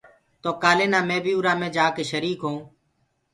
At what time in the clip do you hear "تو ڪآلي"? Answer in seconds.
0.41-0.85